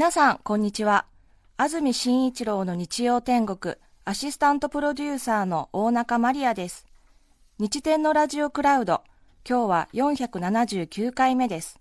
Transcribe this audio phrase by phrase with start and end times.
[0.00, 1.06] 皆さん、こんにちは。
[1.56, 6.86] 安住紳一郎の日曜天国、アシスタントプロデューサーの大中マリアです。
[7.58, 9.02] 日天のラジオクラウド、
[9.44, 11.80] 今日は479回目です。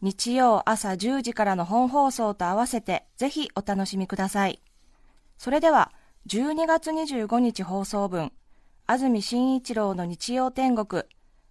[0.00, 4.62] 日曜朝10時からの本放送と合わせて、ぜひお楽しみください。
[5.36, 5.90] それでは、
[6.28, 8.30] 12月25日放送分、
[8.86, 11.02] 安住紳一郎の日曜天国、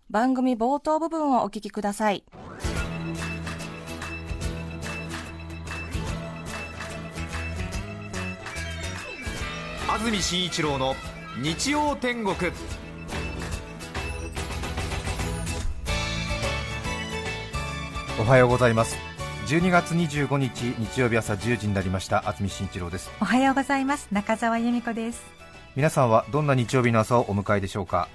[0.09, 2.23] 番組冒頭部分をお聞きください。
[9.99, 10.95] 安住紳一郎の
[11.41, 12.35] 日曜天国。
[18.19, 18.97] おはようございます。
[19.47, 22.27] 12月25日日曜日朝10時になりました。
[22.27, 23.09] 安住紳一郎です。
[23.21, 24.07] おはようございます。
[24.11, 25.21] 中澤由美子です。
[25.75, 28.09] 皆さんはどんな日曜日の朝をお迎えでしょうか？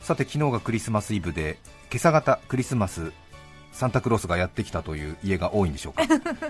[0.00, 1.58] さて昨日がクリスマスイブで
[1.90, 3.12] 今朝方クリスマス
[3.72, 6.02] サンタクロースがやってきたという家が多いんでしょうか？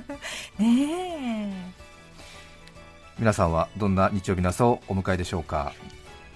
[0.58, 1.87] ねえ
[3.18, 5.72] 皆さんはどんな日曜日の朝をお迎えでしょうか？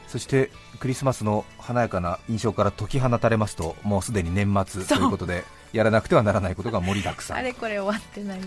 [0.09, 7.37] そしてクリスマスの華やかな印象から解き放たれますともうすでに年末ということでやらなくてはならないことが盛りだくさん。
[7.39, 8.41] あれこれ終わってない、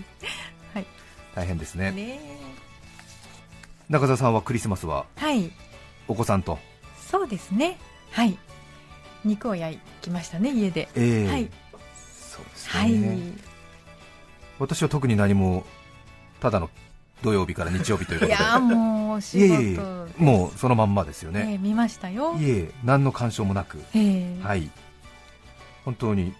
[0.74, 0.86] はい、
[1.34, 1.90] 大変ですね。
[1.92, 2.20] ね
[3.88, 5.50] 中澤さんはクリスマスは、はい、
[6.06, 6.58] お子さんと？
[7.00, 7.78] そうですね。
[8.10, 8.36] はい。
[9.24, 11.50] 肉を焼きましたね家で、えー、はい。
[12.04, 13.32] そうですね、はい、
[14.58, 15.64] 私は特に何も
[16.38, 16.68] ただの
[17.22, 18.36] 土曜日から日曜日ということで。
[18.36, 19.62] いやもう仕事。
[19.62, 22.34] いえいえもうそのまんまですよね、えー、見ましたよ。
[22.36, 24.70] いえ何の干渉もなく、えー、はい。
[25.84, 26.34] 本当に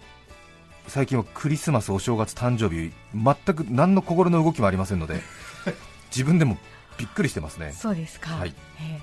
[0.88, 5.20] 最近はクリスマスお正月誕生日全く何の心の動きもありませんので
[6.10, 6.58] 自分でも
[6.98, 7.72] びっくりしてますね。
[7.72, 8.54] そうですか、はい。
[8.80, 9.00] え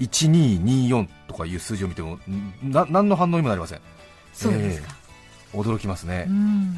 [0.00, 2.18] ー、1224とかいう数字を見ても
[2.62, 3.80] な何の反応にもなりません。
[4.32, 5.05] そうですか、えー、
[5.56, 6.28] 驚きますね。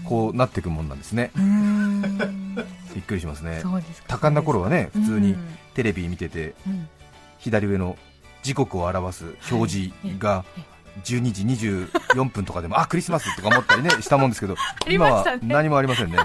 [0.04, 1.30] こうなっていくもんなんですね。
[2.94, 3.62] びっくりしますね。
[4.06, 5.36] 多感な頃はね普通に
[5.74, 6.88] テレビ見てて、うん、
[7.38, 7.96] 左上の
[8.42, 10.44] 時刻を表す表示が、
[11.04, 14.56] 12時24分とかでもあクリスマスとか思ったりね したもんですけど、
[14.88, 16.18] 今は何もありませんね、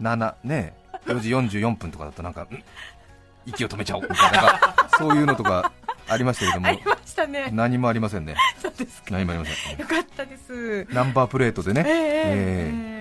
[0.00, 0.74] 7ね
[1.06, 2.46] 4時44分とかだとなんか
[3.46, 4.60] 息を止めちゃおうみたいな
[4.98, 5.72] そういうのとか
[6.10, 6.66] ありましたけども、
[7.28, 9.10] ね、何もありませんね、そうですか。
[9.12, 13.00] 何もありません、よかったです、ナンバープレートでね、えー、えー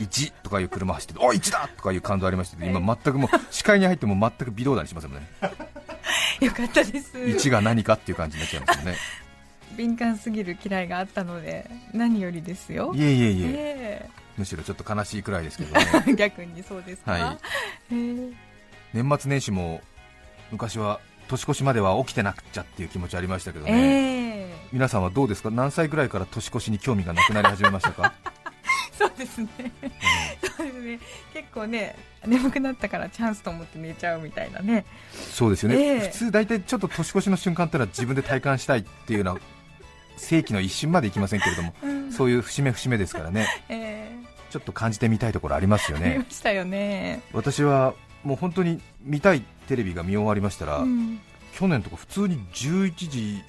[0.00, 1.68] 1とかいう車走ってて、お1だ!
[1.76, 5.26] とかいう感動ありましたけど、今、全くもう視界に入っても全く微動だにしませんね、
[6.40, 8.96] よかったです、1が何かっていう感じになっちゃいますよね。
[9.76, 17.38] 敏感すぎる嫌いがあったので、何よりですよ、いえいえいえ、えー、むしろちょっと悲しいくらいですけどね、 逆にそうですか、はい。
[17.90, 18.34] えー、
[18.92, 19.80] 年末年始も
[20.50, 28.12] 昔は年越しまでは起きてなくちゃっていう気持ちありましたけどね、えー、皆さんはどうですか、何歳ぐらいから年越しに興味がなくなり始めましたか？
[28.98, 29.48] そうですね、
[30.56, 30.98] そうですね。
[31.34, 31.94] 結構ね
[32.26, 34.86] 眠くなったからチャンスと思って寝ちゃうみたいなね。
[35.12, 39.40] そうですよね、えー、普通大体ちょっと年越しの瞬間っていうのは自分で体感したいっていうような
[40.16, 46.08] 世紀の一瞬までいきませんけれども、 うん、そういう節目節目ですからね、 えー、ちょっと感じてみたいところありますよね。
[46.08, 47.20] ありましたよね。
[47.34, 47.92] 私は
[48.26, 51.20] もう本当に見たいテレビが見終わりましたら、うん、
[51.54, 53.42] 去年とか普通に11時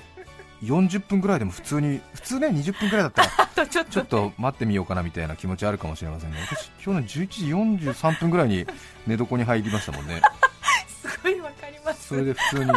[0.63, 3.23] 40分ぐらいでも普通に普通ね20分ぐらいだった
[3.63, 4.33] ら ちょっと。
[4.37, 6.37] 待ってみようかなみたいな気持ちあるかもしれませんね。
[6.47, 8.67] 私去年11時43分ぐらいに
[9.07, 10.21] 寝床に入りましたもんね。
[10.87, 12.09] すごいわかります。
[12.09, 12.71] それで普通に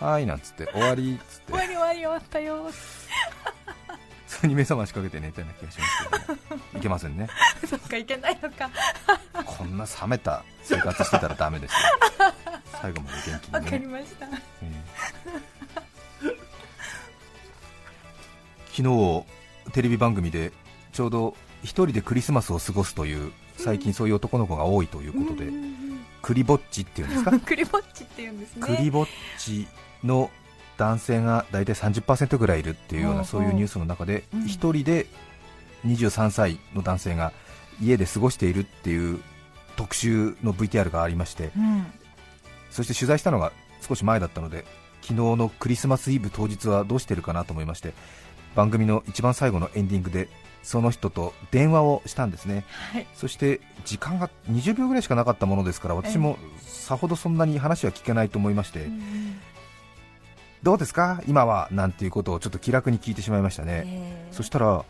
[0.00, 1.52] はいなんつって終わりっつって。
[1.52, 2.70] 終わり終わり終わったよ
[4.38, 5.86] 普通に目覚ましかけて寝たような気がしま
[6.18, 7.28] すけど、ね、いけませんね。
[7.68, 8.70] そっかいけないのか。
[9.44, 11.78] こんな冷めた生活してたらダメですよ。
[12.80, 15.48] 最後まで元気に、ね、わかりました、えー
[18.76, 19.24] 昨日
[19.72, 20.52] テレビ番組で
[20.92, 21.30] ちょうど
[21.64, 25.50] 1人でクリスマスを過ごすという最近そういう男の子が多いということで、
[26.22, 27.32] クリぼっちっていうんですか？
[27.44, 28.62] クリぼっちっていうんですね。
[28.64, 29.06] クリぼっ
[29.36, 29.66] ち
[30.04, 30.30] の
[30.78, 35.06] 男性が大体30%ぐらいいるっていうようなそういうニュースの中で1人で
[35.84, 37.32] 23歳の男性が
[37.82, 39.20] 家で過ごしているっていう
[39.76, 41.86] 特集の VTR がありまして、うん、
[42.70, 43.52] そして取材したのが
[43.86, 44.64] 少し前だったので
[45.02, 47.92] 昨日のクリスマスイブ当日はどうしてるかなと思いまして
[48.54, 50.28] 番組の一番最後のエンディングで
[50.62, 58.86] その人と電話をしたんですね、はい、そして時間が20秒ぐらいしかなかったものですから私もさほどそんなに話は聞けないと思いまして、
[60.62, 64.82] どうですか、今はなんていうことをちょっと気楽に聞いてしまいましたね、えー、そしたら1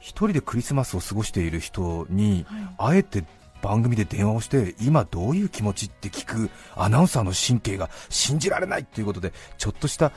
[0.00, 2.46] 人でクリスマスを過ごしている人に、
[2.78, 3.24] あえて
[3.62, 10.12] 番組で電話をして今どういう気持ちって聞くアナウンサーの神経が信じられないということでちょっとした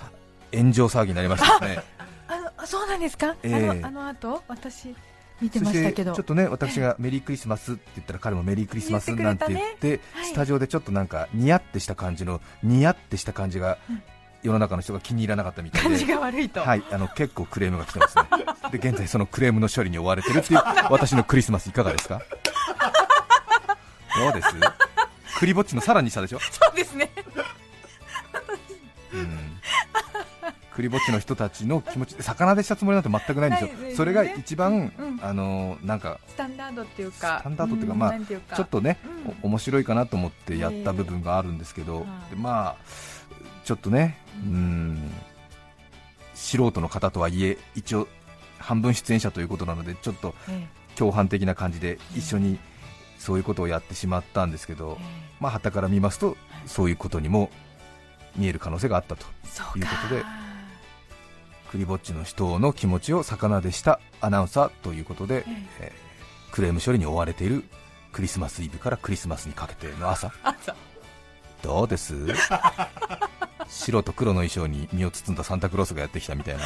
[0.54, 1.84] 炎上騒ぎになりましたね。
[2.28, 4.94] あそうなんですか、えー、あのあの後私
[5.42, 6.14] 見てましたけど。
[6.14, 13.78] ちょっとね私がメリークリスマスって言ったら彼もメリークリスマスなんて言って、ねはい、スタジオでちょっとなんかニヤってした感じのニヤってした感じが、
[14.42, 16.14] 世の中の人が気に入らなかったみたいで。
[16.16, 18.24] はい、あの結構クレームが来てますね。
[18.72, 20.60] で現在そのクレームの処理に追われてるっていう
[20.90, 22.22] 私のクリスマスいかがですか？
[24.18, 24.48] どうです？
[25.38, 26.40] クリぼっちのさらに下でしょ？
[26.40, 27.12] そうですね。
[30.72, 37.40] クリぼっちの人たちの気持ち魚でしたつもりなんて全くないんですよ、ね、それが一番、うん、あのなんかスタンダードっていうか。
[37.42, 38.14] スタンダードっていうか、まあ
[38.56, 38.98] ちょっとね、
[39.44, 42.76] うん、面白いかなと思ってやった部分があるんですけど、でまあ
[43.66, 45.12] ちょっとね、うん。
[46.34, 48.08] 素人の方とはいえ一応
[48.58, 50.34] 半分出演者ということなのでちょっと
[50.96, 52.60] 共犯的な感じで一緒に
[53.18, 54.98] そういうことをやってしまったんですけど、
[55.40, 57.50] まあ旗から見ますとそういうことにも
[58.36, 59.26] 見える可能性があったと
[59.78, 60.24] いうことで。
[61.70, 65.46] クリぼっちの人の気持ちを魚でしたアナウンサーということで、
[65.80, 67.64] えー、クレーム処理に追われている
[68.12, 70.32] クリスマスイブからクリスマスにかけての朝
[71.62, 72.16] どうです？
[73.68, 76.64] 白と黒の衣装に身を包んだサンタクロースがやってきたみたいな。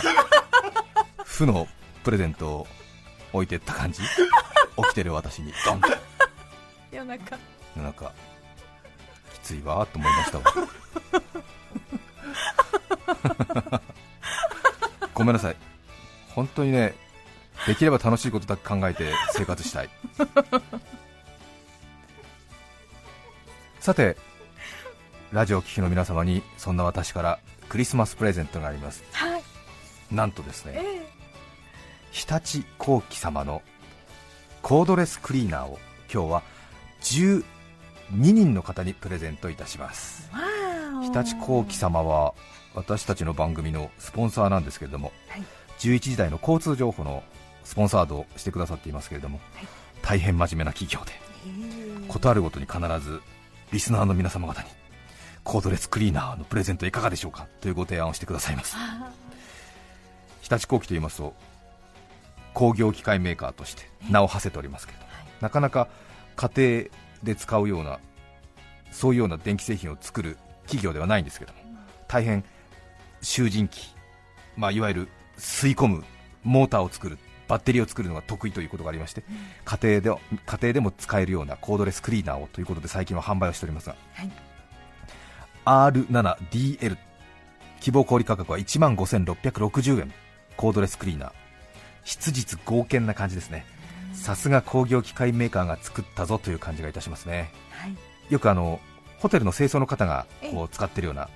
[1.23, 1.67] 負の
[2.03, 2.67] プレゼントを
[3.33, 4.01] 置いてった感じ？
[4.01, 4.07] 起
[4.91, 5.53] きてる私に。
[5.65, 5.81] ドン。
[6.91, 7.37] 夜中。
[7.75, 8.11] 夜中。
[9.33, 10.43] きついわと思いましたわ。
[15.13, 15.55] ごめんなさい、
[16.29, 16.95] 本当にね、
[17.67, 19.89] できれば楽しいことだけ考えて生活したい。
[23.79, 24.17] さて、
[25.33, 29.03] ラジオ聴きの皆様にそんな私からクリスマスプレゼントがあります。
[29.13, 29.43] はい、
[30.11, 30.83] なんとですね、えー、
[32.11, 33.63] 日立後期様の
[34.61, 35.79] コードレスクリーナーを
[36.13, 36.43] 今日は
[37.01, 37.43] 12
[38.11, 40.29] 人の方にプレゼントいたします。
[41.01, 42.35] 日立後期様は
[42.75, 45.43] 私たちの番組のスポンサーなんですけれども、はい、
[45.79, 47.23] 11時台の交通情報の
[47.63, 49.67] スポンサードをしてくださっていますけれども、はい、
[50.03, 51.11] 大変真面目な企業で、
[52.07, 53.19] 事あるごとに必ず
[53.71, 54.82] リスナーの皆様方に
[55.43, 58.75] コードレスクリーナーのプレゼントいかがでしょうかというご提案をしてくださいます。
[60.41, 61.35] 日立工機といいますと
[62.53, 65.11] 工業機械メーカーとして名を馳せておりますけれども、
[65.41, 65.87] なかなか
[66.35, 66.89] 家庭
[67.23, 67.99] で使うような
[68.91, 71.59] そういうような電気製品を作る企業ではないんですけども
[72.07, 72.43] 大変
[73.21, 73.95] 集塵機、
[74.55, 76.03] まあ、いわゆる吸い込む
[76.43, 77.17] モーターを作る
[77.47, 79.23] バッテリーを作るのが得意ということがありまして、
[79.65, 84.31] 家庭で家庭でも使えるようなコードレスクリーナーをということで最近は販売をしておりますが、はい、
[85.65, 86.97] R7DL
[87.79, 90.13] 希望小売価格は1万5660円。
[90.55, 91.31] コードレスクリーナー。
[92.05, 93.65] 質実剛健な感じですね。
[94.13, 97.95] さすが工業機械メーカーが作ったぞという感じがいたしますね、はい、
[98.29, 98.79] よくあの
[99.19, 101.29] ホテルの清掃の方がこう使ってるような、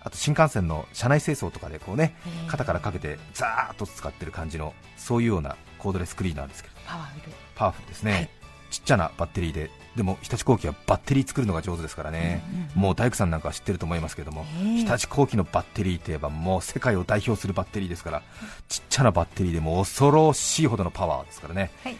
[0.00, 2.14] あと新幹線の車内清掃とかでこうね
[2.46, 7.32] 肩からかけてザーッと使ってる感じのそういうようなコードレスクリーナーですけどパワフル。
[7.56, 8.30] パワフルですね、はい、
[8.72, 9.70] ちっちゃなバッテリーで。
[9.94, 18.22] でも日立工機はバッテリー作るのが上手ですからね、うんうん、もう大工さんなんかは知ってると思いますけども、日立工機のバッテリーといえばもう世界を代表するバッテリーですから、
[18.70, 21.96] ちっちゃなバッテリーでも恐ろしいほどのパワーですからね、はい、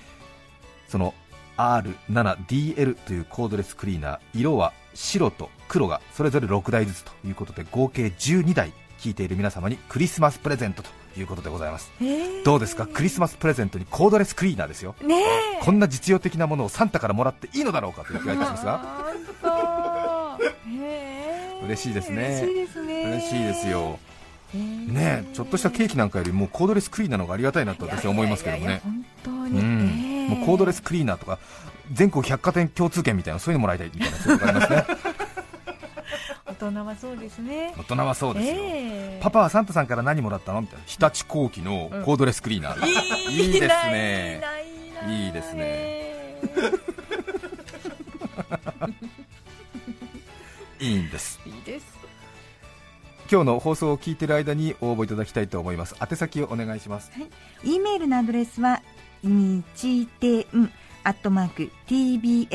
[0.88, 1.12] その
[1.58, 4.18] R7DL というコードレスクリーナー。
[4.32, 8.72] 色は白と黒がそれぞれ6台ずつということで合計12台
[9.02, 11.90] 聞いている皆様にクリスマスプレゼントということでございます、
[12.44, 12.86] どうですか？
[12.86, 15.24] クリスマスプレゼントにコードレスクリーナーですよ、ね、
[15.60, 20.38] こんな実用的なものをサンタからもらっていいのだろうかという気がいたしますが。
[21.64, 22.40] 嬉しいですね。
[22.42, 23.02] 嬉しいですね。
[23.04, 23.98] 嬉しいですよ。
[24.54, 28.80] ねちょっとしたケーキなんかよりもコードレスクリーナーの方がありがたいなと私は思いますけどね。
[28.84, 31.38] 本当に、うん、もうコードレスクリーナーとか
[31.92, 34.86] 全国百貨店共通券みたいなそういうのもらいたいみたいなそういうのがありますね
[36.62, 37.74] 大人はそうですね。
[37.76, 40.60] 大人はそうですよ、えー、パパはサンタさんから何もらったの？
[40.60, 40.84] みたいな。
[40.86, 42.80] 日立工機のコードレスクリーナー、う
[43.30, 44.40] ん、いいですね。
[45.08, 46.38] いいですね。
[50.78, 51.40] いいんです。
[51.44, 51.98] いいです。
[53.30, 55.96] 今日の放送を聞いている間に応募いただきたいと思います。
[56.00, 57.30] 宛先をお願いします、はい、
[57.64, 58.82] E メールのアドレスは
[59.22, 60.44] 日天
[61.04, 62.52] アットマーク tbs.co.jp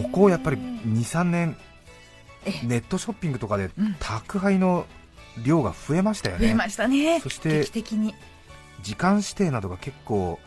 [0.02, 1.56] ここやっぱり2、3年
[2.62, 4.86] ネットショッピングとかで宅配の
[5.44, 7.20] 量が増えましたよね、増えましたね。
[7.20, 10.38] そして時間指定などが結構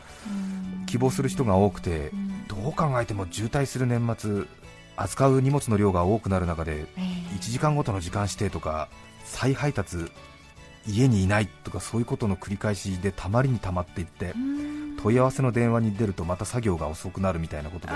[0.87, 2.11] 希望する人が多くて、
[2.47, 4.45] どう考えても渋滞する年末、
[4.95, 8.89] 扱う荷物の量が多くなる中で、1時間ごとの時間指定とか、
[9.23, 10.11] 再配達、
[10.87, 14.33] 家にいないとか、そういうことの繰り返しでたまりにたまっていって、
[15.01, 17.93] 問い合わせの電話に出るとまた作業が遅くなるみたいなことで、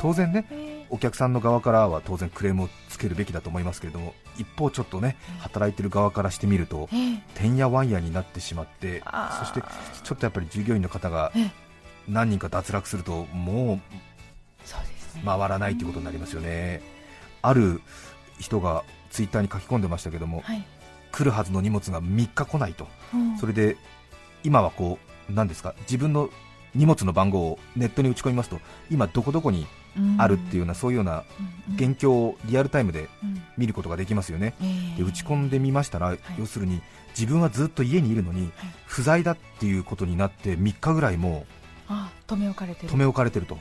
[0.00, 0.44] 当然ね、
[0.90, 6.88] お客さんの側からは当然クレームをつけるべきだと思いますけれども、一方、ちょっとね働いてる側からしてみると、
[7.34, 9.02] てんやわんやになってしまって、
[9.38, 9.62] そして
[10.02, 11.32] ちょっとやっぱり従業員の方が
[12.08, 16.80] 何人か脱落すると、もう回らないということになりますよね。
[17.42, 17.80] ある
[18.38, 20.64] 人がツイッターに書き込んでましたけども、はい、
[21.10, 23.76] 来るはずの荷物が3日来ないと、うん、それで
[24.44, 26.30] 今はこう何ですか自分の
[26.74, 29.66] 荷物の番号をネットに打ち込みますと今どこどこに
[30.18, 31.24] あるっていうような、そういうような
[31.74, 33.08] 現況をリアルタイムで
[33.56, 34.54] 見ることができますよね、
[34.96, 38.50] で打ち込んでみましたら、要するに自分はずっと家にいるのに、
[38.86, 41.46] 不在だっていうことになって3日ぐらいも
[42.26, 42.88] 留め置かれてる。
[42.88, 43.58] 留め置かれてると、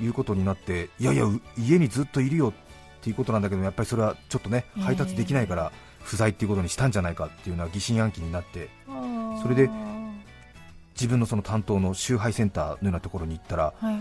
[0.00, 1.24] いうことになっていやいや
[1.58, 8.70] 家にずっといるよっていうことなんだけどやっぱりそれはちょっとね配達できないから不在っていうことにしたんじゃないかっていうのは疑心暗鬼になって
[9.42, 9.70] それで
[10.94, 14.00] 自分のその担当の集配センターのようなところに行ったら、はい、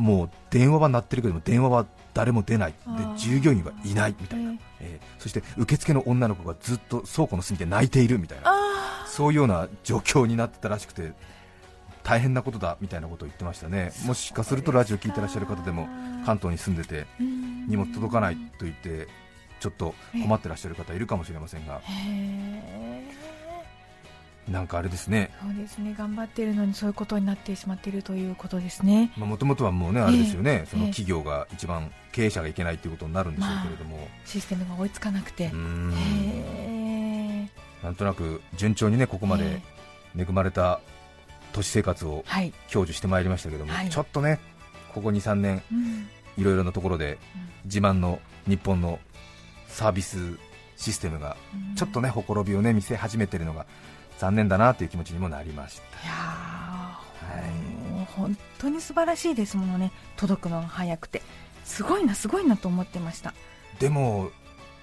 [0.00, 2.78] もう電話は鳴ってるけども電話は誰も出ないで
[3.16, 8.70] 従業員はいないみたいな、えー、そして受付の女の子がずっと倉庫の隅で泣いているみたいな。
[9.10, 11.12] そういうような状況になってたらしくて
[12.04, 15.88] 大変なことだみたいなことを言ってましたね、もしかするとラジオ聞いてらっしゃる方でも
[16.24, 19.08] 関東に住んでて荷物届かないと言って
[19.58, 21.82] ちょっと困ってらっしゃる方いるかもしれませんが。
[24.50, 25.30] なんかあれですね。
[25.40, 25.94] そうですね。
[25.96, 29.12] 頑張っているのにそういうことになってしまっているということですね。
[29.16, 35.52] もともとはもうねあれですよね、その企業が一番経営者がいけないということになるんでしょうけれども、まあ、システムが追いつかなくて。
[37.82, 39.62] なんとなく順調にねここまで
[40.14, 40.80] 恵まれた
[41.52, 42.24] 都市生活を
[42.68, 44.38] 享受してまいりましたけども、はい、ちょっとね
[44.92, 45.62] ここ2、3年、
[46.36, 47.16] いろいろなところで
[47.64, 48.98] 自慢の日本の
[49.68, 50.36] サービス
[50.76, 51.36] システムが
[51.76, 53.66] ちょっとねほころびをね見せ始めているのが
[54.20, 55.82] 残念だなという気持ちにもなりました。
[56.04, 57.00] いや、は
[58.02, 59.92] い、本当に素晴らしいですものね。
[60.16, 61.22] 届くのが早くて。
[61.64, 63.32] すごいなすごいなと思ってました。
[63.78, 64.30] でも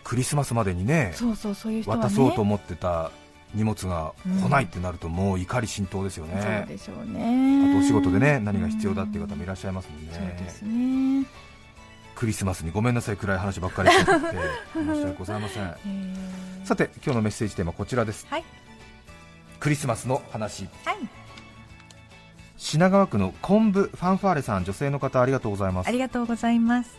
[0.03, 3.11] クリスマスまでにねそうそうそういう人は、ね、渡そうと思ってた
[3.53, 7.69] 荷物が来ないってなると、もう怒り心頭ですよね、うん、そうでしょうね。
[7.69, 11.25] あとお仕事でね何が必要だっていう方もいらっしゃいますもんね、そうですね。
[12.15, 14.11] クリスマスにごめんなさい暗い話ばっかりしてて
[14.73, 15.75] 申し訳ございません。
[16.65, 18.43] さて今日のメッセージテーマこちらです、はい、
[19.67, 20.95] クリスマスの話、はい、
[22.55, 25.87] 品川区の昆布ファンファーレさん女性の方ありがとうございます。
[25.87, 26.97] ありがとうございます。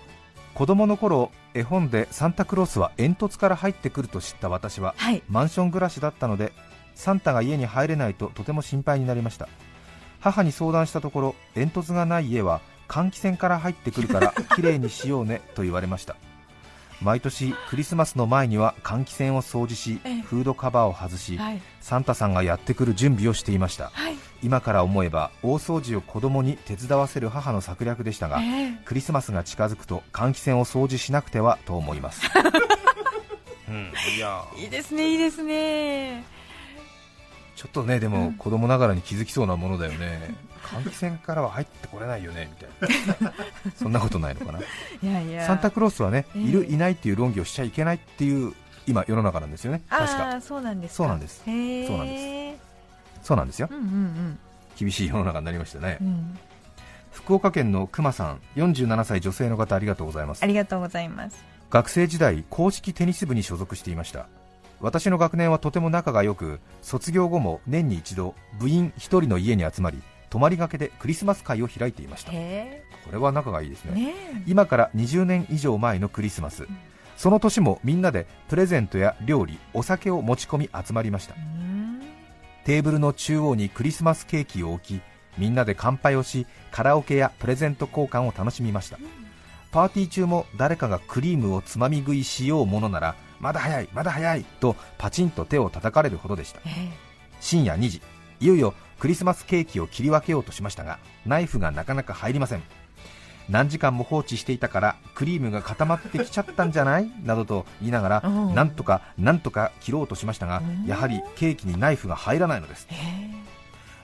[0.53, 6.53] 子供の頃絵本でサンタクロースは煙突から入ってくると知った私は、はい、マンション暮らしだったので
[6.95, 9.49] サンタが家に入れないととても心配になりました。
[10.21, 16.17] 母に相談したところ煙突がない家は換気扇から入ってくるからきれいにしようねと言われました
[17.01, 32.23] 毎年クリスマスの前には換気扇を掃除しフードカバーを外し、はい、サンタさんがやってくる準備をしていました、はい、今から思えば大掃除を子供に手伝わせる母の策略でしたが、えー、クリスマスが近づくと換気扇を掃除しなくてはと思います。
[33.69, 36.25] うん、いやいいですねいいですね。
[37.55, 40.35] ちょっとねでも子供ながらに気づきそうなものだよね
[40.69, 43.33] 換気扇からは入ってこれないよねみたいな。
[43.77, 44.59] そんなことないのかな。
[44.59, 44.63] い
[45.03, 45.47] やいや。
[45.47, 48.55] サンタクロースはね、えー、いるいないっていう論議をしちゃいけないっていう
[48.87, 49.83] 今世の中なんですよね。
[49.89, 50.41] 確か。
[50.41, 51.43] そうなんですそうなんです。
[51.45, 52.69] そうなんです。
[53.23, 54.39] そうなんですよ、うんうんうん、
[54.79, 56.39] 厳しい世の中になりましたね、うん、
[57.11, 60.43] 福岡県のくまさん47歳女性の方ありがとうございます。
[60.43, 61.45] ありがとうございます。
[61.71, 64.29] 学生時代公式テニス部に所属していました。
[64.81, 72.33] 私の学年はとても仲が良く卒業後も年に一度部員1人の家に集まり泊まりがけでクリスマス会を開いていました。
[72.33, 72.37] こ
[73.13, 74.15] れは仲がいいですね、ね、
[74.47, 76.79] 今から20年以上前のクリスマス、うん、
[77.17, 81.35] その年もみんなでプレゼントや料理お酒を持ち込み集まりました。
[82.65, 85.01] テーブルの中央にクリスマスケーキを置き
[85.39, 88.99] みんなで乾杯をしカラオケやプレゼント交換を楽しみました、
[89.71, 96.61] パーティー中も誰かがクリームをつまみ食いしようものならまだ早いまだ早いとパチンと手を叩かれるほどでした、
[97.41, 98.03] 深夜2時。
[98.41, 102.63] いよいよクリスマスケーキを切り分けようとしましたがナイフがなかなか入りません。
[103.49, 107.11] 何時間も放置していたからクリームが固まってきちゃったんじゃない？
[107.23, 112.87] などと言いながらなんとかなんとか切ろうとしましたがやはりケーキにナイフが入らないのです。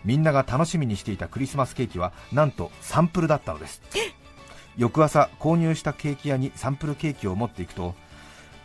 [0.03, 3.83] みんなが楽しみにしていたクリスマスケーキはなんとサンプルだったのです。
[4.77, 7.95] 翌朝購入したケーキ屋にサンプルケーキを持っていくと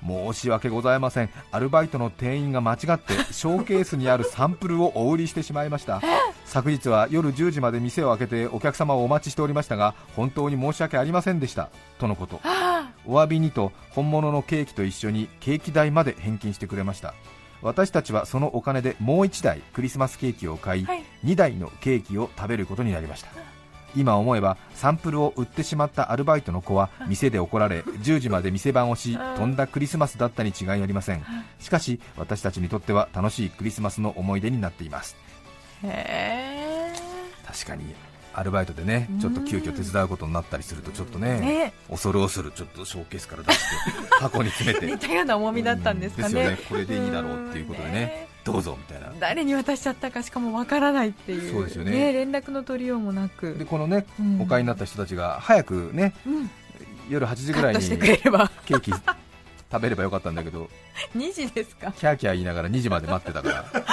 [0.06, 1.29] 申し訳ございません。
[1.51, 6.01] アルバイトの店員が間違ってショーケースにあるサンプルをお売りしてしまいました。
[6.46, 11.70] 昨日は夜10時まで店を開けてお客様をお待ちしておりましたが本当に申し訳ありませんでした。
[12.00, 12.39] とのこと。
[13.06, 17.13] お詫びにと本物のケーキと一緒にケーキ代まで返金してくれました。
[17.62, 23.29] 私たちはそのお金でもう1台クリスマスケーキを買い、はい、2台のケーキを食べることになりました
[23.96, 29.55] 今思えばサンプルを売ってしまったアルバイトの子は店で怒られ 10時まで店番をしとん。
[29.55, 31.24] だクリスマスだったに違いありません。
[31.60, 35.17] しかし私たちにとっては楽しいクリスマスの思い出になっています。
[35.84, 36.93] へ
[37.46, 37.96] 確かに
[38.34, 41.74] アルバイトでねちょっと急遽手伝うことになったりするとちょっとね、ね。
[41.89, 43.63] 恐る恐るちょっとショーケースから出して
[44.22, 44.86] 箱に詰めて。
[44.86, 46.58] 似たような重みだったんですかね。
[46.69, 49.13] これでいいだろうっていうことでねどうぞみたいな。
[49.20, 51.51] 誰に渡しちゃったかしかもわからないっていう。
[51.51, 53.56] そうですよね、ね、連絡の取りようもなく。
[53.56, 56.50] でこのね、うん、お買いになった人たちが早くね、うん、
[57.10, 58.91] 夜8時ぐらいにケーキ
[59.72, 60.70] 食べればよかったんだけど。
[61.15, 61.91] 2時ですか？
[61.91, 63.65] キャーキャー言いながら2時まで待ってたから。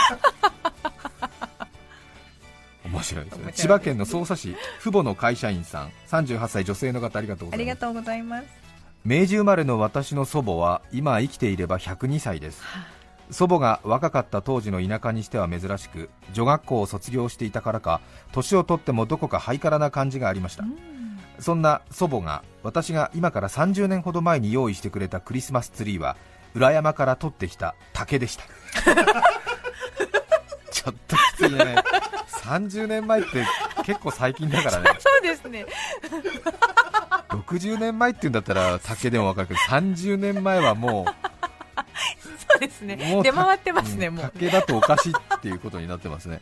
[2.85, 3.53] 面白いですね。
[3.53, 5.93] 千葉県の匝瑳市父母の会社員さん。
[6.09, 7.61] 38歳女性の方ありがとうございます。
[7.61, 8.67] ありがとうございます。
[9.05, 12.96] 明治生まれの私の祖母は今生きていれば102歳です、はあ
[13.31, 18.01] 祖母が若かった当時の田舎にしては珍しく女学校を卒業していたからか
[18.33, 20.65] 年をとってもどこかハイカラな感じがありました。
[21.39, 26.17] そんな祖母が私が今から30年ほど前に用意してくれたクリスマスツリーは
[26.55, 28.45] 裏山から取ってきた竹でした。
[30.71, 31.77] ちょっときついね
[32.29, 33.45] 30年前って
[33.85, 34.99] 結構最近だからね。
[34.99, 35.67] そうですね。
[37.29, 43.21] 60年前っていうんだったら竹でも分かるけど30年前はもうそうですね。
[43.23, 44.31] 出回ってますね、もう。
[44.33, 46.41] 竹だとおかしいっていうことになってますね。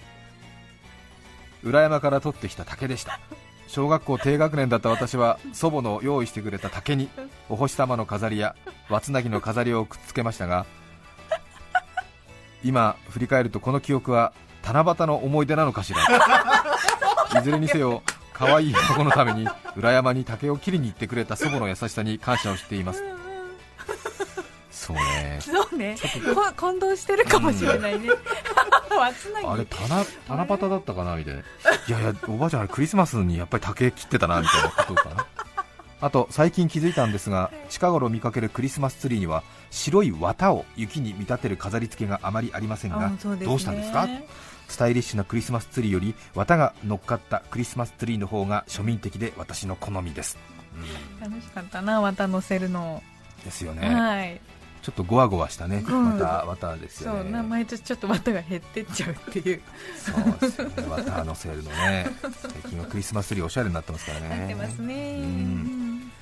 [1.63, 3.21] 裏山から取ってきた竹でした。
[3.67, 7.09] 小学校低学年だった私は祖母の用意してくれた竹に
[7.49, 8.55] お星様の飾りや
[8.89, 10.67] 和つなぎの飾りをくっつけましたが
[12.63, 16.01] 今振り返るとこの記憶は七夕の思い出なのかしら。
[17.41, 23.03] いずれにせよ可愛い孫のために裏山に竹を切りに行ってくれた祖母の優しさに感謝をしています
[24.87, 25.39] そうね。
[25.41, 25.97] そうね。
[26.57, 31.45] 混同してるかもしれないね、 うん、あれ七七夕だったかなみたいない
[31.89, 35.27] やいやおばあちゃんあれクリスマスにやっぱり竹切ってたなみたいなことかな。
[36.01, 44.07] あと最近気づいたんですが近頃見かけるクリスマスツリーには白い綿を雪に見立てる飾り付けがあまりありませんが、ね、どうしたんですか？
[44.69, 50.37] スタイリッシュなクリスマスツリーより綿が乗っかったクリスマスツリーの方が庶民的で私の好みです、
[51.23, 53.03] うん、楽しかったな綿乗せるの。
[53.45, 54.41] ですよね、はい、
[54.85, 57.33] ちょっとごわごわしたね、また綿ですよね。
[57.33, 59.63] そう、毎年ちょっと綿が減ってっちゃうっていう。
[59.97, 62.07] そうですよね、綿のセールのね、
[62.63, 64.29] 最近はクリスマスツリーおしゃれになってますからね。
[64.29, 65.21] なってますね。
[65.23, 66.13] うん。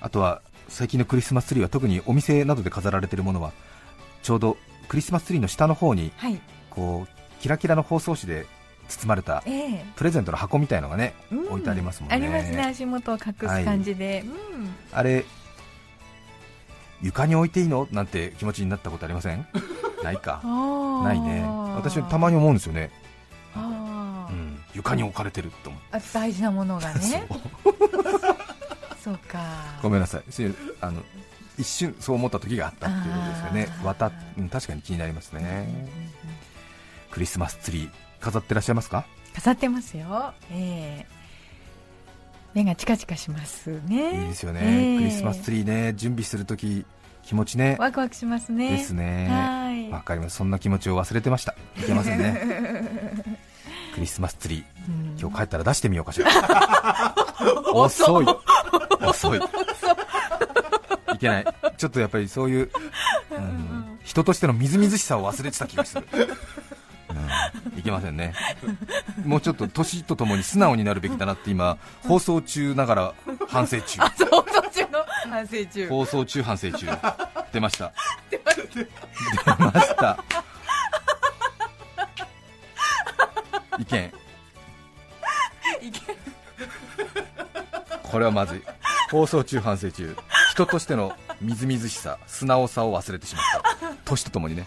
[0.00, 3.52] あとは最近のクリスマスツリーは特にお店などで飾られているものは
[4.22, 4.56] ちょうど
[4.88, 6.40] クリスマスツリーの下の方に、はい、
[6.70, 8.46] こうキラキラの包装紙で
[8.88, 9.42] 包まれた
[9.96, 12.16] プレゼントの箱みたいのがね、えー、置いてありますもんね。
[12.16, 14.24] ありますね、足元を隠す感じで。
[14.92, 15.26] あれ
[17.02, 17.86] 床に置いていいの？
[17.92, 19.46] なんて気持ちになったことありません？
[20.02, 20.40] ないか。
[21.04, 21.44] ないね。
[21.76, 22.90] 私たまに思うんですよね。
[23.56, 23.60] う
[24.30, 27.26] ん、床に置かれてると思あ大事なものがね。
[29.02, 29.18] そう。
[29.28, 29.38] か。
[29.82, 30.22] ごめんなさい。
[30.80, 31.02] あの
[31.58, 33.68] 一瞬そう思った時があったっていうことですよね。
[33.84, 35.88] 綿、うん、確かに気になりますね、
[37.10, 39.06] クリスマスツリー飾ってらっしゃいますか？
[39.34, 40.32] 飾ってますよ。
[40.52, 41.06] ええ。
[41.14, 41.17] ー
[42.58, 44.22] 目がチカチカしますね。
[44.22, 46.84] いいですよね、えー、クリスマスツリーね準備するとき
[47.22, 47.76] 気持ちね。
[47.78, 48.70] ワクワクしますね。
[48.70, 49.88] ですね。
[49.92, 50.36] わかります。
[50.36, 51.54] そんな気持ちを忘れてました。
[51.78, 52.40] いけませんね。
[53.94, 56.30] クリスマスツリー、今日帰ったら出してみようかしら。
[57.72, 58.26] 遅い。
[59.02, 59.40] 遅い。
[61.14, 61.44] いけない。
[61.76, 62.70] ちょっとやっぱりそういう、
[63.30, 66.06] うん、人としてのみずみずしさを忘れてた気がする。
[67.76, 68.34] いけませんね、
[69.24, 73.14] もうちょっと年とともに素直になるべきだなって今、放送中ながら
[73.48, 76.86] 反省中、放送中の反省中、放送中反省中、
[77.52, 77.92] 出ました、
[78.30, 80.24] 出ました、
[83.78, 84.12] 見。
[88.02, 88.62] これはまずい。
[89.10, 90.16] 放送中反省中。
[90.52, 93.44] 人としてのみずみずしさ素直さを忘れてしまっ
[93.80, 93.94] た。
[94.04, 94.66] 年とともにね。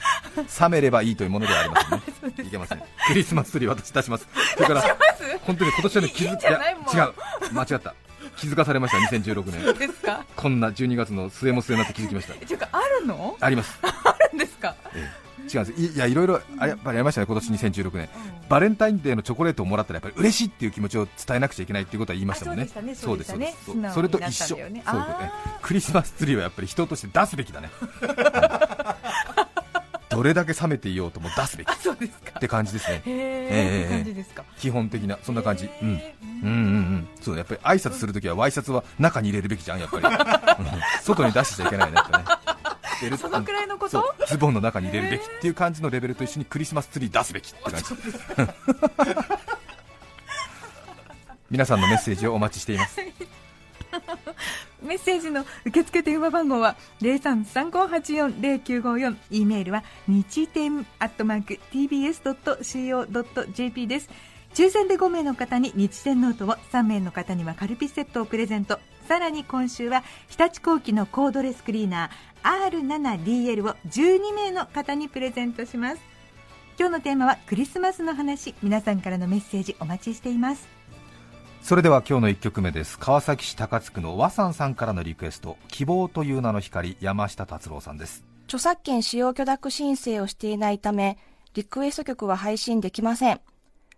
[0.59, 2.43] 冷めればいいというものではありませんね。
[2.47, 2.83] いけません。
[3.07, 4.27] クリスマスツリー私出します
[4.65, 4.97] それから
[5.45, 7.13] 本当に今年はね気づいや違う。
[7.53, 7.95] 間違った。
[8.37, 10.25] 気づかされました2016年ですか？
[10.35, 12.33] こんな12月の末も末になって気づきました。
[12.33, 13.35] ていうかあるの？
[13.39, 13.77] あります。
[13.81, 15.21] あるんですか、ええ。
[15.53, 15.81] 違うんです。
[15.81, 18.09] いやいろいろあやっぱりありましたね、今年2016年、
[18.47, 23.53] バレンタインデーのチョコレートをもらったらやっぱり嬉しいっていう気持ちを伝えなくちゃいけないっていうことは言いましたもんね、そうですね。
[23.93, 27.69] それと一緒、そういうことね、クリスマスツリーはやっぱり人として出すべきだね。
[30.21, 35.97] どれだけ冷めていようとも出すべきって感じですね、えー、基本的な、そんな感じ、うん、うん
[36.43, 37.07] うんうん。
[37.19, 40.05] そうやっぱり挨拶するときはワイシャツは中に入れるべきじゃん、やっぱり、
[41.01, 43.17] 外に出しちゃいけないね、やっぱね。
[43.17, 44.13] そのくらいのこと？
[44.27, 47.85] ズボンの中に入れるべきっていう感じのレベルと一緒にクリスマスツリー出すべきって感じ。
[51.49, 53.01] 皆さんのメッセージをお待ちしています
[54.81, 64.09] メッセージの受付電話番号は0335840954 e メールは日天アットマーク tbs.co.jp です。
[64.53, 68.79] 抽選で5名の方に日天ノートを3名の方にはカルピスセットをプレゼント。
[69.07, 76.01] さらに今週は日立工機のコードレスクリーナー R7DL を12名の方にプレゼントします。
[76.77, 78.55] 今日のテーマはクリスマスの話。
[78.61, 80.80] 皆さんからのメッセージお待ちしています。
[81.61, 82.99] それでは今日の1曲目です。
[82.99, 88.25] 川崎市高津区の和さんさんからのリクエスト希望という名の光山下達郎さんです。
[88.45, 91.17] 著作権使用許諾申請をしていないため
[91.53, 93.39] リクエスト曲は配信できません。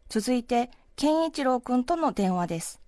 [0.07, 2.79] 続いて健一郎君との電話です。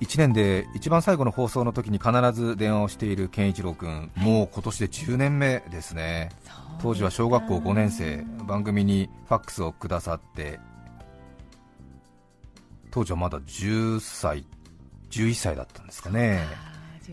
[0.00, 6.30] 1年で一番最後の放送の時に必ず電話をしている健一郎君、もう今年で10年目ですね、
[6.84, 10.60] 当時は小学校5年生、番組にファックスをくださって、
[12.90, 14.44] 当時はまだ10歳、
[15.08, 16.44] 11歳だったんですかね、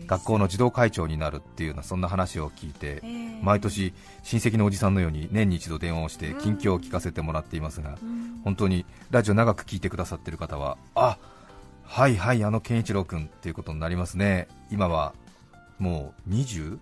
[0.04, 3.02] 学校の児童会長になるっていうようなそんな話を聞いて、
[3.40, 7.96] 毎年、親戚のおじさんのように年に一度電話をして近況を聞かせてもらっていますが、
[8.44, 11.16] 本当にラジオ長く聞いてくださっている方は、あ
[11.84, 14.48] はいはいあの健一郎君っていうことになりますね。
[14.70, 15.14] 今は
[15.78, 16.78] もう20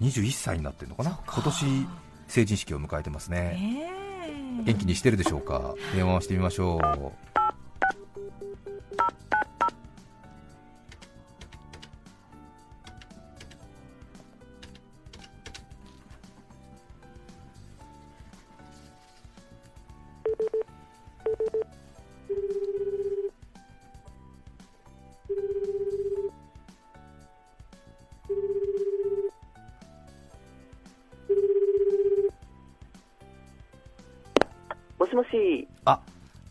[0.00, 1.20] 21歳になってるのかな？
[1.26, 1.86] 今年
[2.28, 5.74] 成人式を迎えてますね、えー、元気にしてるでしょうか？
[5.94, 6.80] 電話をしてみましょう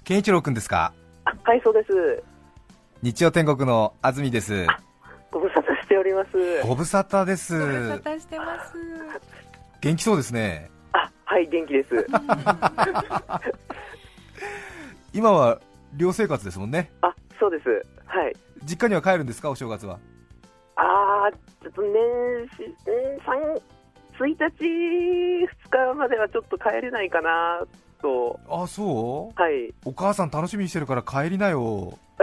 [0.09, 0.91] 健一郎君ですか？
[1.43, 2.23] はい、そうです。
[3.03, 4.65] 日曜天国の安住です。
[5.31, 6.29] ご無沙汰しております。
[6.63, 7.59] ご無沙汰です。
[7.59, 8.73] ご無沙汰してます。
[9.81, 10.71] 元気そうですね。
[10.93, 12.07] あ、はい、元気です。
[15.13, 15.61] 今は
[15.95, 16.91] 寮生活ですもんね。
[17.01, 17.69] あ、そうです。
[18.07, 18.35] はい。
[18.63, 19.99] 実家には帰るんですか、お正月は。
[20.75, 21.93] ああ、ちょっと年
[22.57, 23.37] 始、年三、
[24.17, 24.43] 1日、
[25.69, 27.63] 2日まではちょっと帰れないかな
[28.01, 28.39] と。
[28.49, 29.41] あ、そう？
[29.41, 29.73] はい。
[29.85, 31.97] お母さん楽しみにしてるから帰りなよ。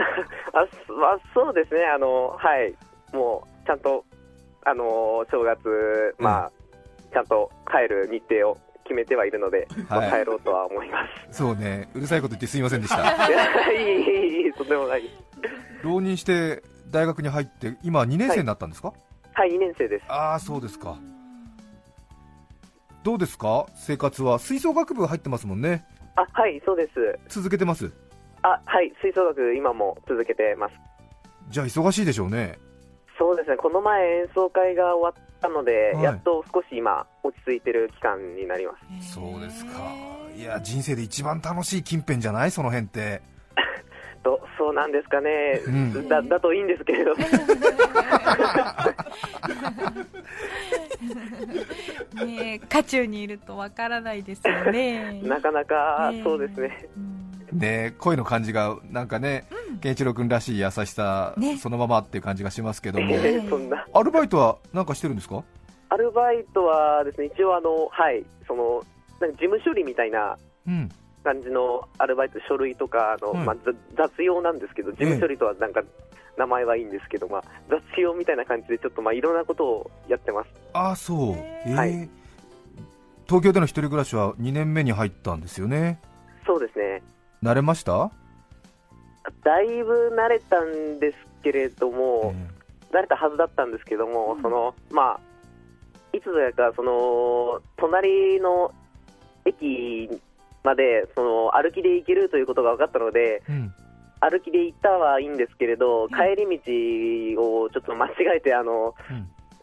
[0.53, 0.61] あ、
[0.93, 2.75] まあ、そうですね、あの、はい。
[3.15, 4.05] もう、ちゃんと、
[4.65, 6.53] あの、正月、まあ、
[7.05, 11.39] うん、ちゃんと帰る日程を決めてはいるので、はい、帰ろうとは思います。
[11.39, 13.03] そうね、うるさいこと言ってすみませんでした。
[13.73, 15.03] いい、いい、とんでもない。
[15.83, 18.95] 浪人して大学に入って、今2年生になったんですか、は
[19.45, 20.05] い、はい、2年生です。
[20.09, 20.97] ああ、そうですか。
[23.07, 23.67] どうですか？
[23.77, 24.41] 生活は。
[24.41, 25.87] 吹奏楽部入ってますもんね。
[26.17, 26.91] あはいそうです。
[27.29, 27.93] 続けてます？
[28.43, 30.75] あはい吹奏楽今も続けてます。
[31.51, 32.59] じゃあ忙しいでしょうね。
[33.17, 33.57] そうですね。
[33.59, 39.13] この前演奏会が終わったので、はい、やっと少し今落ち着いてる期間になります。
[39.13, 39.71] そうですか。
[40.37, 42.51] いや人生で一番楽しい近辺じゃない？
[42.51, 43.23] その辺って
[44.27, 47.15] とそうなんですかね、うん、だだといいんですけれど
[52.27, 55.21] ね渦中にいるとわからないですよね。
[55.23, 56.89] なかなかそうですね、
[57.53, 59.45] ね声の感じがなんかね、
[59.81, 63.87] 健一郎君らしい優しさ、ね、そのままっていう感じがしますけども、えー、そんな。
[63.93, 65.45] アルバイトは何かしてるんですか？
[65.91, 68.83] アルバイトはですね一応あのはいその
[69.21, 70.37] 事務処理みたいな
[71.27, 73.57] 感じのアルバイト、書類とかの、まあ、
[73.97, 75.83] 雑用なんですけど、事務処理とはなんか
[76.39, 80.51] 名前はいいんですけど、まあ、雑用みたいな感じで、ちょっとまあいろんなことをやってます。
[80.73, 82.09] あそう、えー、はい、
[83.27, 86.01] 東京での一人暮らしは2年目に入ったんですよね。
[86.47, 87.03] そうですね。
[87.43, 88.13] 慣れました？
[89.43, 95.21] だいぶ慣れたんですけれども、えー、慣れたはずだったんですけども、うん、そのまあ、
[96.17, 98.73] いつだかその隣の
[99.45, 100.09] 駅
[100.67, 103.73] までその歩きで行けるということが分かったので、うん、
[104.19, 106.59] 歩きで行ったはいいんですけれど、帰り
[107.37, 108.95] 道をちょっと間違えて、あの、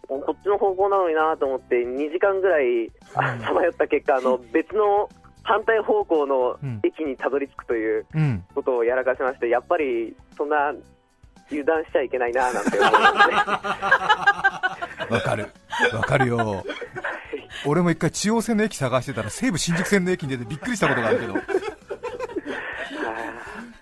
[0.10, 5.10] うん、こっちの方向なのになと思って、2時間ぐらいさまよった結果、あの 別の
[5.44, 8.06] 反対方向の駅にたどり着くという
[8.56, 10.74] ことをやらかしまして、やっぱりそんな
[11.52, 13.36] 油断しちゃいけないななんて思いますね。
[15.12, 15.48] わかる、
[15.94, 16.64] わかるよ。
[17.66, 21.34] 俺も一回中央線の駅探してたら西武新宿線の駅に出てびっくりしたことがあるけど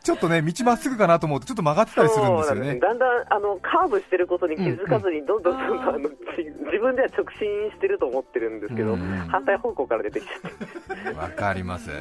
[0.03, 2.79] ちょっとね、道まっすぐかなと思うと、ちょっと曲がってたりするんですよね。
[2.79, 11.19] だんだんあのカーブしてることに気づかずに、どんどんどんどんあの自分では直進してると思ってるんですけど、反対方向から出てきちゃって。
[11.19, 11.91] わかります。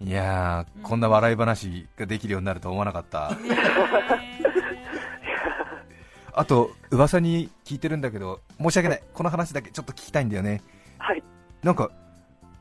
[0.00, 3.30] いやー、こんな笑い話ができるようになると思わなかった。
[6.34, 10.62] あと、噂に聞いてるんだけど、申し訳ない、この話だけちょっと聞きたいんだよね。
[10.98, 11.22] はい。
[11.62, 11.90] なんか、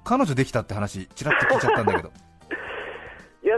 [0.04, 2.12] 彼女できたって話、ちらっと聞いちゃったんだけど。
[3.44, 3.58] いや、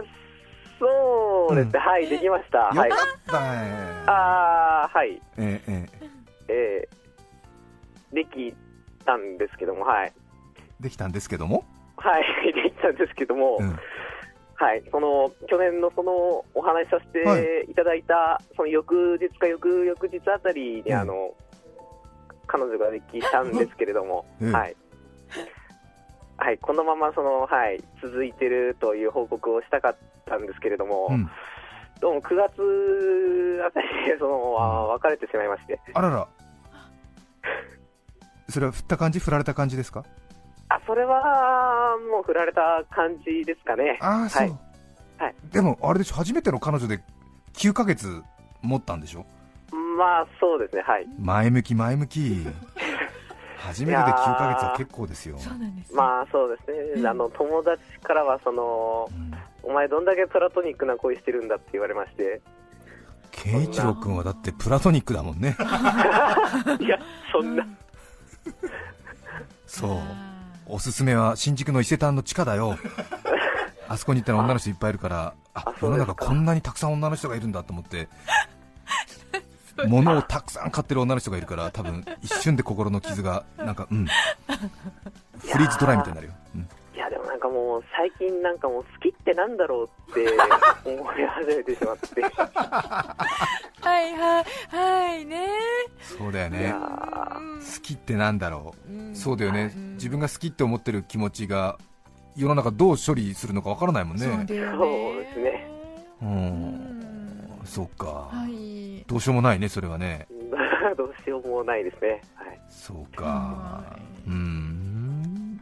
[0.80, 2.60] そうですね、はい、できました。
[2.60, 2.90] はい。
[2.90, 4.04] よかったね。
[4.08, 5.22] あー、はい。
[5.38, 5.90] えー、えー、
[6.50, 8.56] えー、でき
[9.06, 10.14] たんですけども、はい。
[10.80, 11.66] できたんですけども？
[11.98, 12.24] はい、
[12.54, 13.80] できたんですけども、うん、
[14.56, 16.12] はい、その去年のその
[16.54, 17.74] お話しさせてい。
[17.74, 21.34] ただいた、はい、その翌日か翌々日あたりに、うん、あの
[22.48, 24.76] 彼女ができたんですけれども、うん、はい、
[26.38, 31.30] はい、このままその、はい、続いてるという報告をしたかったんですけれども、うん、
[32.00, 34.54] どうも9月あたりでその、
[34.90, 35.80] 別れてしまいまして。
[35.94, 36.28] あらら。
[38.50, 40.04] それは振った感じ、振られた感じですか？
[40.76, 44.00] あそれはもう振られた感じですかね。
[44.02, 44.58] あそう、はい、
[45.20, 47.00] はい、でも、あれでしょ、初めての彼女で
[47.54, 48.24] 9ヶ月
[48.62, 49.26] 持ったんでしょ？
[49.98, 51.08] まあそうですね、はい。
[51.20, 52.48] 前向き、前向き。
[53.60, 55.38] 初めてで9ヶ月は結構ですよ。
[55.38, 59.08] そうなんです、まあそうですね、うん、あの友達からはその、
[59.64, 62.42] うん、お前どんだけプラトニックな恋してるんだって言われまして。
[63.32, 65.56] 健一郎君はだってプラトニックだもんね。
[66.80, 67.00] いや、
[67.32, 67.66] そんな。
[69.66, 70.33] そう。
[70.68, 72.78] おすすめは新宿の伊勢丹の地下だよ。
[73.88, 78.08] あそこに行ったら女の人いっぱいいるから、あ世の中こんなにたくさん女の人がいるんだと思って、
[79.88, 84.08] 物をたくさん買ってる女の人がいるから多分一瞬で心の傷がなんかうん。
[85.44, 86.62] フリーズドライみたいになるよ、うん、
[86.96, 90.26] いやでもなんかもう最近なんかもう好きってなんだろうって
[90.86, 92.22] 思い始めてしまって
[93.84, 95.48] はいはいはいね。
[96.02, 96.74] そうだよね。
[96.74, 101.78] 好きってなんだろう、うそうだよね、自分が好きって思ってる気持ちが
[102.36, 104.26] 世の中どう処理するのかわからないもんね。
[104.26, 104.56] そうで
[105.34, 105.68] すね。
[106.22, 107.62] うん。
[107.66, 109.04] そっか、はい。
[109.08, 110.28] どうしようもないね、それはね。
[110.98, 112.22] どうしようもないですね。
[112.36, 113.84] はい、そうか、
[114.28, 115.60] うん、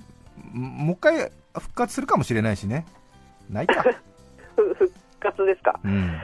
[0.53, 2.85] もう一回復活するかもしれないしね、
[3.49, 3.83] ないか。
[4.55, 6.17] 復活ですか、うん、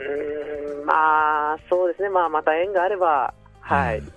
[0.00, 4.12] うんまあ、そうですね、まあ、また縁があれば、はい、うん、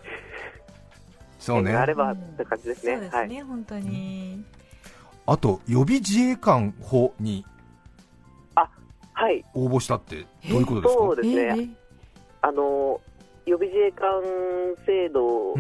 [1.39, 4.43] そうね、縁があればって感じですね、そうですね、はい、本当に。
[5.25, 7.45] あと、予備自衛官法に
[9.15, 10.99] はい、応募したってどういうことですか？
[10.99, 11.69] そうですね、
[12.41, 12.99] あの
[13.45, 14.21] 予備自衛官
[14.85, 15.53] 制度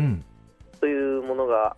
[0.81, 1.77] というものが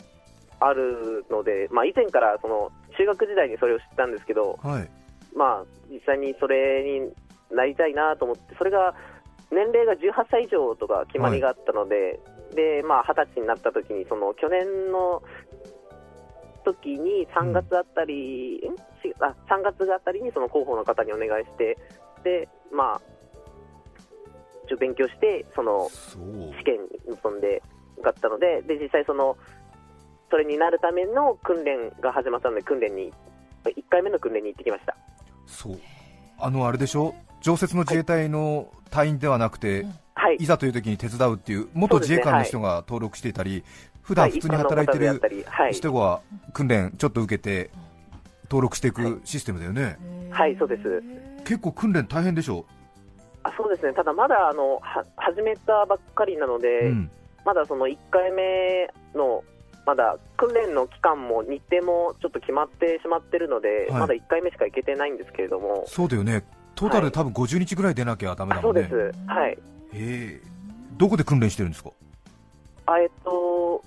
[0.61, 4.89] あるので、うん、まあ、以前からその中学時代にそれを知ったんですけど、はい、
[5.35, 7.11] まあ、実際にそれに
[7.55, 8.93] なりたいなと思って、それが
[9.51, 12.01] 年齢が18歳以上とか決まりがあったので、は
[12.51, 15.21] い、でまあ、20歳になった時にその去年の
[16.63, 18.75] 時に3月あたり、うん、
[19.23, 21.77] あ3月あたりにその広報の方にお願いして
[22.23, 23.01] で、まあ、
[24.65, 25.89] 一応勉強してその
[26.59, 27.61] 試験に臨んで
[27.97, 29.37] 受かったのでで実際その
[30.31, 33.13] それになるための訓練が始まったので訓練に
[33.63, 34.97] 1回目の訓練に行ってきました。
[35.45, 35.79] そう。
[36.39, 37.13] あのあれでしょ？
[37.45, 40.45] 常設の自衛隊の隊員ではなくて、はい、い。
[40.47, 43.63] ざという時に手伝うっていう元自衛官の人が登録していたり、
[44.01, 45.21] 普段普通に働いてる
[45.71, 46.21] 人が
[46.53, 47.69] 訓練ちょっと受けて
[48.45, 49.95] 登録していくシステムだよね。
[50.31, 51.03] はい、そうです。
[51.43, 52.65] 結構訓練大変でしょ？
[53.43, 57.11] あそうですね、ただまだあのは始めたばっかりなので、うん、
[57.45, 59.43] まだその1回目の
[59.85, 66.43] まだ訓練の期間も日程もちょっと決まってしまってるので、はい、まだ1回目しか行けてないんですけれども、そうだよね、
[66.75, 69.57] トータルで多分50日ぐらい出なきゃだめだもんね、そうです、はい、
[69.93, 70.41] え。
[70.43, 71.91] ー、どこで訓練してるんですか？
[72.87, 73.83] あえっと、こ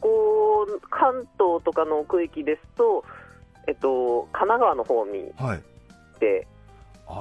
[0.00, 3.04] こ、関東とかの区域ですと、
[3.66, 5.62] えっと、神奈川の方に、はい、
[6.20, 6.46] で、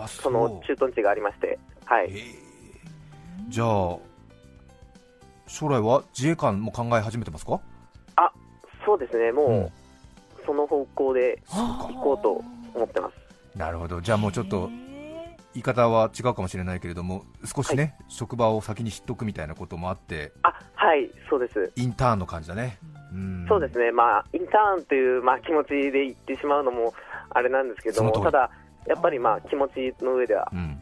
[0.08, 2.14] その駐屯地がありまして、はい、え。
[2.14, 3.98] ー、じゃあ、
[5.48, 7.60] 将来は自衛官も考え始めてますか？
[8.18, 8.32] あ
[8.86, 9.72] そうですね、もう、うん、
[10.46, 12.32] その方向で行こうと
[12.76, 13.23] 思ってます。
[13.56, 14.70] なるほど、じゃあもうちょっと
[15.54, 21.72] 言い方は違うかもしれないけれども、少しね、はい、職場を先に知っておくみたいなこともあって、あはいそうです。
[21.76, 22.80] インターンの感じだね、
[23.14, 26.94] うん、そうですね、まあ、インターンという、まあ、気持ちで言ってしまうのも
[27.30, 28.50] あれなんですけども、ただ、
[28.88, 30.82] やっぱりまあ気持ちの上では、うん、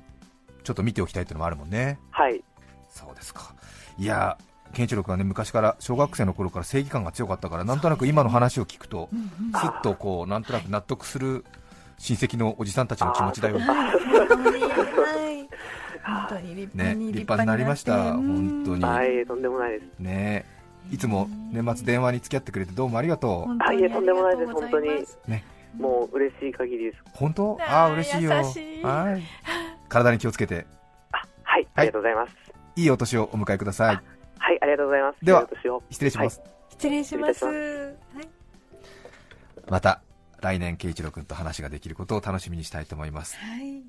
[0.63, 1.99] ちょっと見ておきたいというのもあるもんね。
[2.11, 2.43] はい。
[2.89, 3.53] そうですか。
[3.97, 4.37] いや
[4.73, 9.09] 健一郎君はね昔から小学生の頃から正義感が強かったからなんとなく今の話を聞くと
[9.59, 11.45] すっとこうなんとなく納得する
[12.01, 13.59] 親戚のおじさんたちの気持ちだよ。
[13.59, 13.75] 本
[16.29, 18.83] 当に立派に、ね、立派になりました、本当に。
[18.83, 19.99] はい、とんでもないです。
[19.99, 20.45] ね
[20.91, 23.57] いつも年末電話に付き合ってくれてどうもありがとう。
[23.63, 24.87] はい、とんでもないです、本当に。
[25.27, 25.45] ね。
[25.77, 27.03] もう嬉しい限りです。
[27.13, 27.59] 本当？
[27.61, 28.31] ああ、嬉しいよ。
[28.31, 28.43] は
[29.15, 29.21] い。
[29.87, 30.65] 体に気をつけて。
[31.11, 32.33] あ、はい、ありがとうございます。
[32.77, 33.95] いいお年をお迎えください。
[34.39, 35.23] はい、ありがとうございます。
[35.23, 35.47] では、
[35.91, 36.41] 失礼します。
[36.71, 37.45] 失礼します。
[37.45, 37.55] はい。
[39.69, 40.01] また
[40.41, 43.37] 来年慶一郎君と話ができることを楽しみにしたいと思います。
[43.37, 43.83] はい。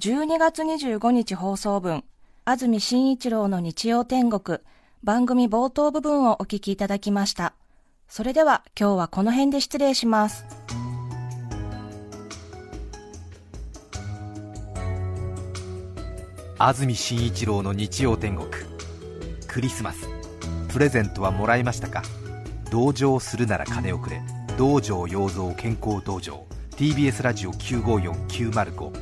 [0.00, 2.04] 12月25日放送分、
[2.44, 4.58] 安住紳一郎の日曜天国、
[5.02, 7.54] 番組冒頭部分をお聞きいただきました。
[8.08, 10.44] それでは今日はこの辺で失礼します。
[16.56, 18.48] 安住紳一郎の日曜天国
[19.48, 20.08] クリスマス
[20.68, 22.02] プレゼントはもらいましたか？
[22.70, 24.22] 同情するなら金をくれ
[24.56, 28.92] 道場養蔵健康道場 TBS ラジオ954905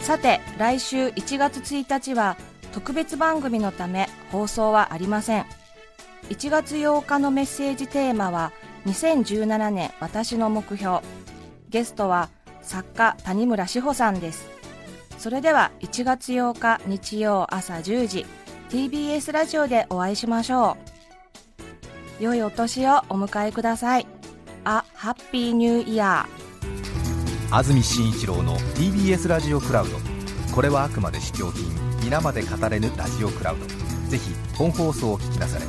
[0.00, 2.38] さて来週1月1日は
[2.72, 5.46] 特別番組のため放送はありません。
[6.30, 8.52] 1月8日のメッセージテーマは
[8.86, 11.00] 2017年私の目標。
[11.68, 12.30] ゲストは
[12.62, 14.55] 作家谷村志保さんです。
[15.18, 18.26] それでは1月8日日曜朝10時
[18.70, 20.76] TBS ラジオでお会いしましょ
[22.20, 22.22] う。
[22.22, 24.06] 良いお年をお迎えください。
[24.64, 27.54] あハッピーニューイヤー。
[27.54, 29.96] 安住紳一郎の TBS ラジオクラウド。
[30.54, 31.66] これはあくまで試供品
[32.02, 33.66] 皆まで語れぬラジオクラウド。
[34.08, 35.64] ぜひ本放送を聞きなされ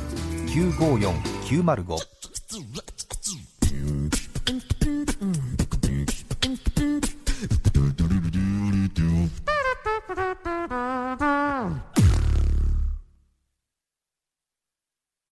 [0.48, 1.96] 954905